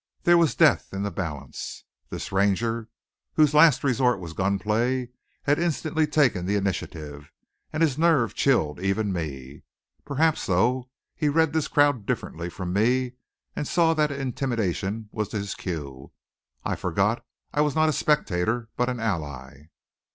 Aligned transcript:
There 0.23 0.35
was 0.39 0.55
death 0.55 0.93
in 0.95 1.03
the 1.03 1.11
balance. 1.11 1.83
This 2.09 2.31
Ranger, 2.31 2.89
whose 3.35 3.53
last 3.53 3.83
resort 3.83 4.19
was 4.19 4.33
gun 4.33 4.57
play, 4.57 5.09
had 5.43 5.59
instantly 5.59 6.07
taken 6.07 6.47
the 6.47 6.55
initiative, 6.55 7.31
and 7.71 7.83
his 7.83 7.99
nerve 7.99 8.33
chilled 8.33 8.79
even 8.79 9.13
me. 9.13 9.61
Perhaps 10.03 10.47
though, 10.47 10.89
he 11.15 11.29
read 11.29 11.53
this 11.53 11.67
crowd 11.67 12.07
differently 12.07 12.49
from 12.49 12.73
me 12.73 13.13
and 13.55 13.67
saw 13.67 13.93
that 13.93 14.09
intimidation 14.11 15.07
was 15.11 15.33
his 15.33 15.53
cue. 15.53 16.11
I 16.65 16.75
forgot 16.75 17.23
I 17.53 17.61
was 17.61 17.75
not 17.75 17.87
a 17.87 17.93
spectator, 17.93 18.69
but 18.75 18.89
an 18.89 18.99
ally. 18.99 19.67